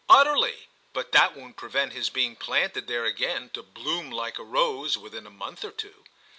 "Utterly. 0.09 0.67
But 0.93 1.11
that 1.11 1.35
won't 1.37 1.57
prevent 1.57 1.93
his 1.93 2.09
being 2.09 2.35
planted 2.35 2.87
there 2.87 3.05
again, 3.05 3.51
to 3.53 3.61
bloom 3.61 4.09
like 4.09 4.39
a 4.39 4.43
rose, 4.43 4.97
within 4.97 5.27
a 5.27 5.29
month 5.29 5.63
or 5.63 5.69
two." 5.69 6.05